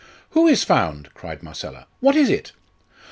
[0.31, 2.53] "Who is found?" cried Marcella "What is it?"